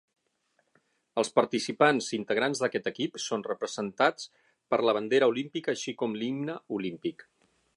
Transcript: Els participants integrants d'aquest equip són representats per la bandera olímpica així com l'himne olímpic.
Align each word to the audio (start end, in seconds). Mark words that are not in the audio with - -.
Els 1.21 1.29
participants 1.39 2.07
integrants 2.17 2.61
d'aquest 2.63 2.89
equip 2.93 3.21
són 3.25 3.45
representats 3.49 4.27
per 4.73 4.81
la 4.87 4.97
bandera 4.99 5.29
olímpica 5.35 5.73
així 5.75 5.95
com 6.01 6.17
l'himne 6.23 6.57
olímpic. 6.81 7.27